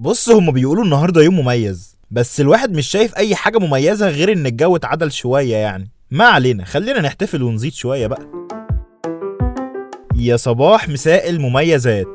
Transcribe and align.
بص 0.00 0.28
هما 0.30 0.52
بيقولوا 0.52 0.84
النهارده 0.84 1.22
يوم 1.22 1.40
مميز 1.40 1.96
بس 2.10 2.40
الواحد 2.40 2.72
مش 2.72 2.86
شايف 2.86 3.16
أي 3.16 3.34
حاجة 3.34 3.58
مميزة 3.58 4.08
غير 4.08 4.32
إن 4.32 4.46
الجو 4.46 4.76
اتعدل 4.76 5.12
شوية 5.12 5.56
يعني. 5.56 5.90
ما 6.10 6.24
علينا 6.24 6.64
خلينا 6.64 7.00
نحتفل 7.00 7.42
ونزيد 7.42 7.72
شوية 7.72 8.06
بقى. 8.06 8.22
يا 10.16 10.36
صباح 10.36 10.88
مساء 10.88 11.30
المميزات. 11.30 12.06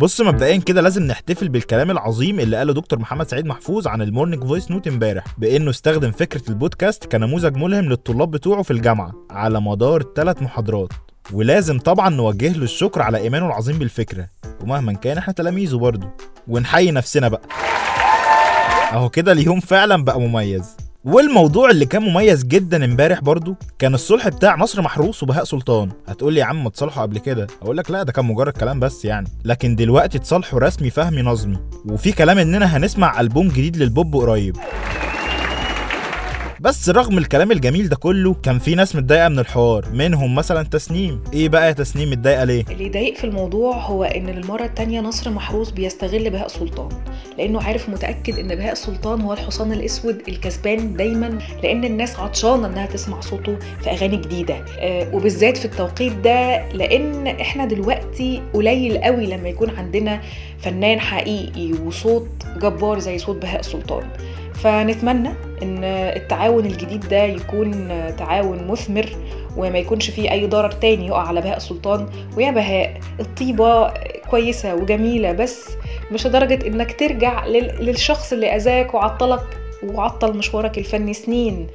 بص 0.00 0.20
مبدئيا 0.20 0.56
كده 0.56 0.80
لازم 0.80 1.02
نحتفل 1.02 1.48
بالكلام 1.48 1.90
العظيم 1.90 2.40
اللي 2.40 2.56
قاله 2.56 2.72
دكتور 2.72 2.98
محمد 2.98 3.28
سعيد 3.28 3.46
محفوظ 3.46 3.86
عن 3.86 4.02
المورنينج 4.02 4.44
voice 4.44 4.70
note 4.70 4.88
امبارح 4.88 5.24
بإنه 5.38 5.70
استخدم 5.70 6.10
فكرة 6.10 6.42
البودكاست 6.48 7.04
كنموذج 7.04 7.56
ملهم 7.56 7.84
للطلاب 7.84 8.30
بتوعه 8.30 8.62
في 8.62 8.70
الجامعة 8.70 9.12
على 9.30 9.60
مدار 9.60 10.02
ثلاث 10.16 10.42
محاضرات. 10.42 10.92
ولازم 11.32 11.78
طبعا 11.78 12.08
نوجه 12.08 12.52
له 12.52 12.64
الشكر 12.64 13.02
على 13.02 13.18
إيمانه 13.18 13.46
العظيم 13.46 13.78
بالفكرة. 13.78 14.26
ومهما 14.62 14.92
كان 14.92 15.18
إحنا 15.18 15.32
تلاميذه 15.32 15.76
برضه. 15.76 16.10
ونحيي 16.48 16.90
نفسنا 16.90 17.28
بقى. 17.28 17.42
أهو 18.92 19.08
كده 19.08 19.32
اليوم 19.32 19.60
فعلا 19.60 20.04
بقى 20.04 20.20
مميز. 20.20 20.76
والموضوع 21.04 21.70
اللي 21.70 21.86
كان 21.86 22.02
مميز 22.02 22.44
جدا 22.44 22.84
امبارح 22.84 23.20
برضو 23.20 23.54
كان 23.78 23.94
الصلح 23.94 24.28
بتاع 24.28 24.56
نصر 24.56 24.82
محروس 24.82 25.22
وبهاء 25.22 25.44
سلطان. 25.44 25.90
هتقول 26.08 26.32
لي 26.34 26.40
يا 26.40 26.44
عم 26.44 26.66
اتصالحوا 26.66 27.02
قبل 27.02 27.18
كده؟ 27.18 27.46
أقول 27.62 27.76
لك 27.76 27.90
لا 27.90 28.02
ده 28.02 28.12
كان 28.12 28.24
مجرد 28.24 28.52
كلام 28.52 28.80
بس 28.80 29.04
يعني. 29.04 29.28
لكن 29.44 29.76
دلوقتي 29.76 30.18
اتصالحوا 30.18 30.58
رسمي 30.58 30.90
فهمي 30.90 31.22
نظمي. 31.22 31.58
وفي 31.86 32.12
كلام 32.12 32.38
إننا 32.38 32.76
هنسمع 32.76 33.20
ألبوم 33.20 33.48
جديد 33.48 33.76
للبوب 33.76 34.16
قريب. 34.16 34.56
بس 36.60 36.88
رغم 36.88 37.18
الكلام 37.18 37.52
الجميل 37.52 37.88
ده 37.88 37.96
كله 37.96 38.34
كان 38.42 38.58
في 38.58 38.74
ناس 38.74 38.96
متضايقة 38.96 39.28
من 39.28 39.38
الحوار 39.38 39.84
منهم 39.92 40.34
مثلا 40.34 40.62
تسنيم. 40.62 41.20
إيه 41.32 41.48
بقى 41.48 41.66
يا 41.66 41.72
تسنيم؟ 41.72 42.10
متضايقة 42.10 42.44
ليه؟ 42.44 42.64
اللي 42.70 42.86
يضايق 42.86 43.16
في 43.16 43.24
الموضوع 43.24 43.76
هو 43.76 44.04
إن 44.04 44.26
للمرة 44.26 44.64
التانية 44.64 45.00
نصر 45.00 45.30
محروس 45.30 45.70
بيستغل 45.70 46.30
بهاء 46.30 46.48
سلطان 46.48 46.88
لأنه 47.38 47.62
عارف 47.62 47.88
متأكد 47.88 48.38
إن 48.38 48.54
بهاء 48.54 48.74
سلطان 48.74 49.20
هو 49.20 49.32
الحصان 49.32 49.72
الأسود 49.72 50.22
الكسبان 50.28 50.94
دايما 50.94 51.38
لأن 51.62 51.84
الناس 51.84 52.16
عطشانة 52.16 52.66
إنها 52.66 52.86
تسمع 52.86 53.20
صوته 53.20 53.56
في 53.82 53.90
أغاني 53.90 54.16
جديدة. 54.16 54.64
آه 54.78 55.14
وبالذات 55.14 55.56
في 55.56 55.64
التوقيت 55.64 56.12
ده 56.12 56.68
لأن 56.72 57.26
إحنا 57.26 57.64
دلوقتي 57.64 58.42
قليل 58.54 58.98
قوي 58.98 59.26
لما 59.26 59.48
يكون 59.48 59.70
عندنا 59.70 60.20
فنان 60.58 61.00
حقيقي 61.00 61.72
وصوت 61.72 62.28
جبار 62.62 62.98
زي 62.98 63.18
صوت 63.18 63.36
بهاء 63.42 63.62
سلطان. 63.62 64.08
فنتمنى 64.62 65.28
إن 65.62 65.84
التعاون 65.84 66.66
الجديد 66.66 67.08
ده 67.08 67.22
يكون 67.22 67.88
تعاون 68.16 68.66
مثمر 68.66 69.16
وما 69.56 69.78
يكونش 69.78 70.10
فيه 70.10 70.30
أي 70.32 70.46
ضرر 70.46 70.70
تاني 70.70 71.06
يقع 71.06 71.28
على 71.28 71.40
بهاء 71.40 71.58
سلطان 71.58 72.08
ويا 72.36 72.50
بهاء 72.50 73.00
الطيبة 73.20 73.90
كويسة 74.30 74.74
وجميلة 74.74 75.32
بس 75.32 75.68
مش 76.12 76.26
لدرجة 76.26 76.66
إنك 76.66 77.00
ترجع 77.00 77.46
للشخص 77.80 78.32
اللي 78.32 78.56
أذاك 78.56 78.94
وعطلك 78.94 79.44
وعطل 79.84 80.36
مشوارك 80.36 80.78
الفني 80.78 81.14
سنين. 81.14 81.66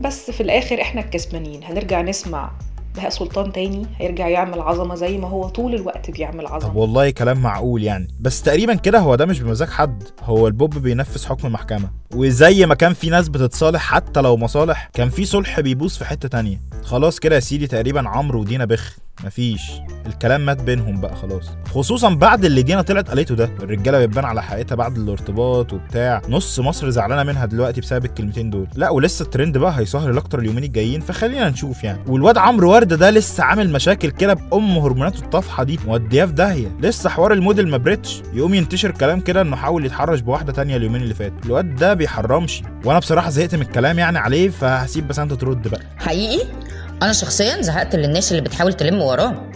بس 0.00 0.30
في 0.30 0.40
الآخر 0.40 0.80
إحنا 0.80 1.00
الكسبانين. 1.00 1.64
هنرجع 1.64 2.02
نسمع 2.02 2.50
بهاء 2.96 3.10
سلطان 3.10 3.52
تاني 3.52 3.86
هيرجع 3.96 4.28
يعمل 4.28 4.60
عظمة 4.60 4.94
زي 4.94 5.18
ما 5.18 5.28
هو 5.28 5.48
طول 5.48 5.74
الوقت 5.74 6.10
بيعمل 6.10 6.46
عظمة. 6.46 6.70
طب 6.70 6.76
والله 6.76 7.10
كلام 7.10 7.42
معقول 7.42 7.82
يعني. 7.82 8.08
بس 8.20 8.42
تقريبا 8.42 8.74
كده 8.74 8.98
هو 8.98 9.14
ده 9.14 9.26
مش 9.26 9.40
بمزاج 9.40 9.68
حد. 9.68 10.02
هو 10.22 10.46
البوب 10.46 10.78
بينفذ 10.78 11.26
حكم 11.26 11.46
المحكمة. 11.46 11.90
وزي 12.14 12.66
ما 12.66 12.74
كان 12.74 12.92
في 12.92 13.10
ناس 13.10 13.28
بتتصالح 13.28 13.80
حتى 13.80 14.20
لو 14.20 14.36
مصالح 14.36 14.90
كان 14.94 15.08
في 15.08 15.24
صلح 15.24 15.60
بيبوظ 15.60 15.96
في 15.96 16.04
حتة 16.04 16.28
تانية. 16.28 16.60
خلاص 16.82 17.18
كده 17.18 17.34
يا 17.34 17.40
سيدي 17.40 17.66
تقريبا 17.66 18.08
عمرو 18.08 18.40
ودينا 18.40 18.64
بخ. 18.64 18.96
مفيش. 19.24 19.70
الكلام 20.06 20.46
مات 20.46 20.62
بينهم 20.62 21.00
بقى 21.00 21.16
خلاص. 21.16 21.50
خصوصا 21.74 22.14
بعد 22.14 22.44
اللي 22.44 22.62
دينا 22.62 22.82
طلعت 22.82 23.08
قالته 23.08 23.34
ده 23.34 23.50
الرجالة 23.62 24.06
بتبان 24.06 24.24
على 24.24 24.42
حقيقتها 24.42 24.74
بعد 24.74 24.96
الارتباط 24.96 25.72
وبتاع. 25.72 26.22
نص 26.28 26.60
مصر 26.60 26.90
زعلانة 26.90 27.22
منها 27.22 27.46
دلوقتي 27.46 27.80
بسبب 27.80 28.04
الكلمتين 28.04 28.50
دول. 28.50 28.66
لا 28.74 28.90
ولسه 28.90 29.22
الترند 29.22 29.58
بقى 29.58 29.78
هيسهر 29.78 30.18
أكتر 30.18 30.38
اليومين 30.38 30.64
الجايين 30.64 31.00
فخلينا 31.00 31.48
نشوف 31.50 31.84
يعني. 31.84 31.98
والواد 32.06 32.38
عمرو 32.38 32.72
وردة 32.72 32.96
ده 32.96 33.10
لسه 33.10 33.44
عامل 33.44 33.72
مشاكل 33.72 34.10
كده 34.10 34.34
بأم 34.34 34.78
هرموناته 34.78 35.24
الطافحة 35.24 35.64
دي. 35.64 35.78
مودياه 35.86 36.24
في 36.26 36.32
داهية. 36.32 36.76
لسه 36.80 37.10
حوار 37.10 37.32
الموديل 37.32 37.68
ما 37.68 37.76
بريتش 37.76 38.22
يقوم 38.32 38.54
ينتشر 38.54 38.90
كلام 38.90 39.20
كده 39.20 39.40
إنه 39.42 39.56
حاول 39.56 39.86
يتحرش 39.86 40.20
بواحدة 40.20 40.52
تانية 40.52 40.76
اليومين 40.76 41.02
اللي 41.02 41.14
فاتوا. 41.14 41.38
الواد 41.46 41.74
ده 41.74 41.94
بيحرمش. 41.94 42.62
وأنا 42.84 42.98
بصراحة 42.98 43.30
زهقت 43.30 43.54
من 43.54 43.62
الكلام 43.62 43.98
يعني 43.98 44.18
عليه 44.18 44.48
فهسيب 44.48 45.08
بس 45.08 45.18
أنت 45.18 45.32
ترد 45.32 45.68
بقى. 45.68 45.80
حقيقي؟ 45.98 46.65
أنا 47.02 47.12
شخصيا 47.12 47.62
زهقت 47.62 47.96
للناس 47.96 48.32
اللي 48.32 48.42
بتحاول 48.42 48.72
تلم 48.72 49.02
وراه 49.02 49.50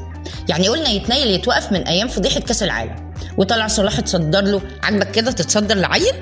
يعني 0.49 0.69
قلنا 0.69 0.89
يتنيل 0.89 1.31
يتوقف 1.31 1.73
من 1.73 1.87
أيام 1.87 2.09
فضيحة 2.09 2.41
كأس 2.41 2.63
العالم. 2.63 3.13
وطلع 3.37 3.67
صلاح 3.67 3.99
اتصدر 3.99 4.41
له. 4.41 4.63
عاجبك 4.83 5.11
كده 5.11 5.31
تتصدر 5.31 5.75
لعيل؟ 5.75 6.15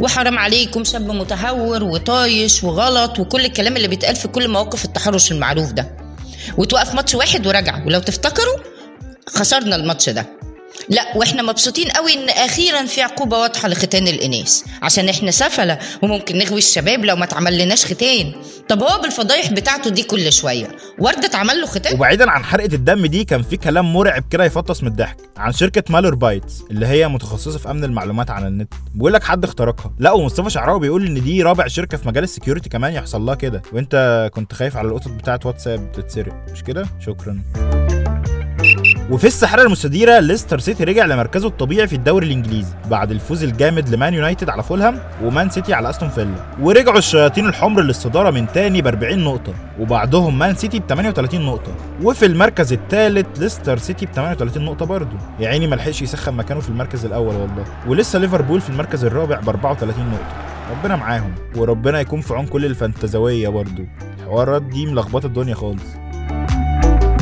وحرام 0.00 0.38
عليكم 0.38 0.84
شاب 0.84 1.10
متهور 1.10 1.84
وطايش 1.84 2.64
وغلط 2.64 3.18
وكل 3.18 3.44
الكلام 3.44 3.76
اللي 3.76 3.88
بيتقال 3.88 4.16
في 4.16 4.28
كل 4.28 4.48
مواقف 4.48 4.84
التحرش 4.84 5.32
المعروف 5.32 5.72
ده. 5.72 5.96
وتوقف 6.58 6.94
ماتش 6.94 7.14
واحد 7.14 7.46
ورجع. 7.46 7.84
ولو 7.86 8.00
تفتكروا 8.00 8.56
خسرنا 9.28 9.76
الماتش 9.76 10.08
ده. 10.08 10.26
لا 10.88 11.16
وإحنا 11.16 11.42
مبسوطين 11.42 11.88
قوي 11.88 12.14
إن 12.14 12.28
أخيرا 12.28 12.86
في 12.86 13.02
عقوبة 13.02 13.38
واضحة 13.38 13.68
لختان 13.68 14.08
الاناث 14.08 14.62
عشان 14.82 15.08
إحنا 15.08 15.30
سفلة 15.30 15.78
وممكن 16.02 16.38
نغوي 16.38 16.58
الشباب 16.58 17.04
لو 17.04 17.16
ما 17.16 17.24
اتعملناش 17.24 17.86
ختان. 17.86 18.32
طب 18.68 18.82
هو 18.82 19.00
بالفضايح 19.02 19.52
بتاعته 19.52 19.90
دي 19.90 20.02
كل 20.02 20.32
شوية. 20.32 20.76
وردة 20.98 21.26
اتعمل 21.26 21.60
له 21.60 21.66
ختان؟ 21.66 21.94
وبعيدا 21.94 22.30
عن 22.30 22.44
حرقة 22.44 22.74
الدم 22.74 23.06
دي 23.06 23.24
كان 23.24 23.42
في 23.42 23.56
كلام 23.56 23.92
مرعب 23.92 24.24
كده 24.30 24.44
يفطس 24.44 24.82
من 24.82 24.88
الضحك. 24.88 25.16
عن 25.36 25.52
شركة 25.52 25.82
Malwarebytes 25.88 26.62
اللي 26.70 26.86
هي 26.86 27.08
متخصصة 27.08 27.58
في 27.58 27.70
أمن 27.70 27.84
المعلومات 27.84 28.30
على 28.30 28.46
النت. 28.48 28.74
بيقول 28.94 29.12
لك 29.12 29.24
حد 29.24 29.44
اخترقها. 29.44 29.92
لا 29.98 30.12
ومصطفى 30.12 30.50
شعراوي 30.50 30.80
بيقول 30.80 31.06
إن 31.06 31.22
دي 31.24 31.42
رابع 31.42 31.66
شركة 31.66 31.98
في 31.98 32.08
مجال 32.08 32.24
ال 32.24 32.29
security 32.29 32.68
كمان 32.68 32.92
يحصل 32.92 33.22
لها 33.26 33.34
كده. 33.34 33.62
وأنت 33.72 34.30
كنت 34.34 34.52
خايف 34.52 34.76
على 34.76 34.88
القطط 34.88 35.08
بتاعت 35.08 35.46
واتساب 35.46 35.92
تتسرق. 35.92 36.34
مش 36.52 36.62
كده؟ 36.62 36.86
شكرا. 37.06 37.42
وفي 39.10 39.26
الساحرة 39.26 39.62
المستديرة 39.62 40.20
ليستر 40.20 40.58
سيتي 40.58 40.84
رجع 40.84 41.06
لمركزه 41.06 41.48
الطبيعي 41.48 41.86
في 41.88 41.96
الدوري 41.96 42.26
الإنجليزي 42.26 42.74
بعد 42.90 43.10
الفوز 43.10 43.44
الجامد 43.44 43.88
لمان 43.88 44.14
يونايتد 44.14 44.48
على 44.48 44.62
فولهام 44.62 44.98
ومان 45.22 45.50
سيتي 45.50 45.74
على 45.74 45.90
أستون 45.90 46.08
فيلا. 46.08 46.34
ورجعوا 46.60 46.98
الشياطين 46.98 47.46
الحمر 47.46 47.82
للصدارة 47.82 48.30
من 48.30 48.46
تاني 48.52 48.82
ب 48.82 48.86
40 48.86 49.18
نقطة 49.18 49.54
وبعدهم 49.80 50.38
مان 50.38 50.54
سيتي 50.54 50.78
ب 50.78 50.82
38 50.88 51.40
نقطة. 51.46 51.72
وفي 52.02 52.26
المركز 52.26 52.72
الثالث 52.72 53.26
ليستر 53.38 53.78
سيتي 53.78 54.06
ب 54.06 54.08
38 54.14 54.64
نقطة 54.64 54.86
برضه 54.86 55.16
يا 55.40 55.48
عيني 55.48 55.66
ما 55.66 55.76
لحقش 55.76 56.02
يسخن 56.02 56.34
مكانه 56.34 56.60
في 56.60 56.68
المركز 56.68 57.04
الأول 57.04 57.34
والله. 57.34 57.64
ولسه 57.86 58.18
ليفربول 58.18 58.60
في 58.60 58.70
المركز 58.70 59.04
الرابع 59.04 59.40
ب 59.40 59.48
34 59.48 60.04
نقطة. 60.06 60.34
ربنا 60.70 60.96
معاهم 60.96 61.34
وربنا 61.56 62.00
يكون 62.00 62.20
في 62.20 62.34
عون 62.34 62.46
كل 62.46 62.64
الفانتزاوية 62.64 63.48
برضه 63.48 63.86
الحوارات 64.18 64.62
دي 64.62 64.86
ملخبطة 64.86 65.26
الدنيا 65.26 65.54
خالص. 65.54 66.03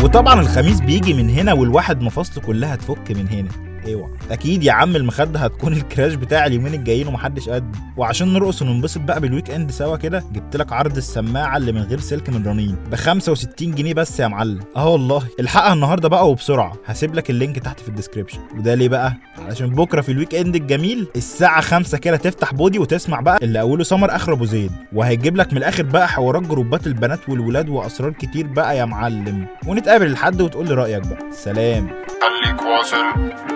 وطبعا 0.02 0.40
الخميس 0.40 0.80
بيجي 0.80 1.14
من 1.14 1.30
هنا 1.30 1.52
والواحد 1.52 2.02
مفاصله 2.02 2.44
كلها 2.44 2.76
تفك 2.76 3.10
من 3.10 3.28
هنا. 3.28 3.71
اوعى 3.86 4.10
أكيد 4.30 4.62
يا 4.62 4.72
عم 4.72 4.96
المخدة 4.96 5.40
هتكون 5.40 5.72
ال 5.72 5.79
crush 5.79 6.14
بتاع 6.14 6.46
اليومين 6.46 6.74
الجايين 6.74 7.06
ومحدش 7.08 7.48
قد. 7.48 7.76
وعشان 7.96 8.32
نرقص 8.32 8.62
وننبسط 8.62 9.00
بقى 9.00 9.20
بال 9.20 9.50
weekend 9.50 9.70
سوا 9.70 9.96
كده 9.96 10.24
جبت 10.32 10.56
لك 10.56 10.72
عرض 10.72 10.96
السماعة 10.96 11.56
اللي 11.56 11.72
من 11.72 11.82
غير 11.82 12.00
سلك 12.00 12.30
من 12.30 12.46
رنين. 12.46 12.76
ب 12.90 12.94
65 12.94 13.74
جنيه 13.74 13.94
بس 13.94 14.20
يا 14.20 14.28
معلم. 14.28 14.60
آه 14.76 14.88
والله. 14.88 15.22
الحقها 15.40 15.72
النهارده 15.72 16.08
بقى 16.08 16.30
وبسرعة. 16.30 16.72
هسيب 16.86 17.14
لك 17.14 17.30
ال 17.30 17.36
link 17.36 17.58
تحت 17.58 17.80
في 17.80 17.88
ال 17.88 17.93
description 17.93 18.38
وده 18.58 18.74
ليه 18.74 18.88
بقى؟ 18.88 19.14
علشان 19.38 19.70
بكرة 19.70 20.00
في 20.00 20.12
ال 20.12 20.34
weekend 20.34 20.56
الجميل 20.56 21.06
الساعة 21.16 21.60
5 21.60 21.98
كده 21.98 22.16
تفتح 22.16 22.54
بودي 22.54 22.78
وتسمع 22.78 23.20
بقى 23.20 23.38
اللي 23.42 23.60
اوله 23.60 23.84
سمر 23.84 24.16
اخر 24.16 24.32
ابو 24.32 24.44
زيد 24.44 24.72
وهيجيب 24.92 25.36
لك 25.36 25.52
من 25.52 25.58
الآخر 25.58 25.82
بقى 25.82 26.08
حوارات 26.08 26.42
جروبات 26.42 26.86
البنات 26.86 27.28
والولاد 27.28 27.68
وأسرار 27.68 28.10
كتير 28.12 28.46
بقى 28.46 28.76
يا 28.78 28.84
معلم. 28.84 29.46
ونتقابل 29.66 30.12
لحد 30.12 30.40
وتقول 30.40 30.68
لي 30.68 30.74
رأيك 30.74 31.06
بقى. 31.06 31.18
سلام. 31.32 31.88
خليك 32.22 32.62
واصل 32.62 33.04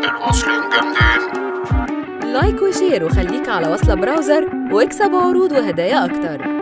الواصلين 0.04 0.60
جامدين 0.70 1.42
like 2.32 2.62
و 2.62 2.69
share 2.69 3.04
وخليك 3.04 3.48
على 3.48 3.68
وصلة 3.68 3.94
براوزر 3.94 4.48
واكسب 4.72 5.14
عروض 5.14 5.52
وهدايا 5.52 6.04
أكتر. 6.04 6.55